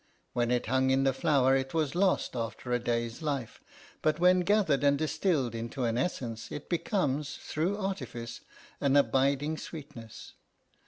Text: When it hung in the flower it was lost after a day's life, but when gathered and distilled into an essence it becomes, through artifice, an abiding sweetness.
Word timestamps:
When 0.33 0.49
it 0.49 0.65
hung 0.65 0.89
in 0.89 1.03
the 1.03 1.13
flower 1.13 1.55
it 1.55 1.75
was 1.75 1.93
lost 1.93 2.35
after 2.35 2.71
a 2.71 2.79
day's 2.79 3.21
life, 3.21 3.59
but 4.01 4.19
when 4.19 4.39
gathered 4.39 4.83
and 4.83 4.97
distilled 4.97 5.53
into 5.53 5.83
an 5.83 5.95
essence 5.95 6.51
it 6.51 6.69
becomes, 6.69 7.35
through 7.37 7.77
artifice, 7.77 8.41
an 8.79 8.95
abiding 8.95 9.57
sweetness. 9.59 10.33